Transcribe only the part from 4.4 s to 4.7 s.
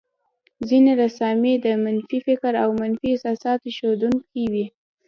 وې.